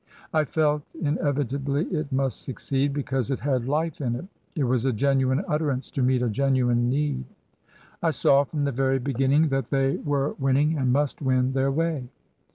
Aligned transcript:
I 0.33 0.45
felt, 0.45 0.81
inevitably 0.99 1.83
it 1.89 2.11
must 2.11 2.41
succeed, 2.41 2.91
because 2.91 3.29
it 3.29 3.41
had 3.41 3.67
life 3.67 4.01
in 4.01 4.15
it; 4.15 4.25
it 4.55 4.63
was 4.63 4.83
a 4.83 4.91
genuine 4.91 5.43
utterance 5.47 5.91
to 5.91 6.01
meet 6.01 6.23
a 6.23 6.27
genuine 6.27 6.89
need. 6.89 7.23
I 8.01 8.09
saw 8.09 8.43
from 8.43 8.63
the 8.63 8.71
very 8.71 8.97
beginning 8.97 9.49
that 9.49 9.65
they 9.69 9.97
were 9.97 10.33
winning 10.39 10.75
and 10.75 10.91
must 10.91 11.21
win 11.21 11.53
their 11.53 11.71
way. 11.71 12.09